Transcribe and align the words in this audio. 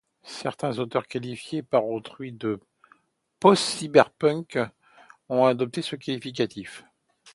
Certains 0.23 0.79
auteurs 0.79 1.05
qualifiés 1.05 1.61
par 1.61 1.85
autrui 1.85 2.31
de 2.31 2.59
postcyberpunk 3.39 4.57
ont 5.29 5.45
adopté 5.45 5.83
ce 5.83 5.95
qualificatif. 5.95 6.83